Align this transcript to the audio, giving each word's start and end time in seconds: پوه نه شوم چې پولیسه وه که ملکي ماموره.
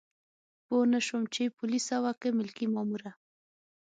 پوه 0.65 0.83
نه 0.93 0.99
شوم 1.05 1.23
چې 1.33 1.55
پولیسه 1.57 1.95
وه 2.03 2.11
که 2.21 2.27
ملکي 2.37 2.67
ماموره. 2.73 3.11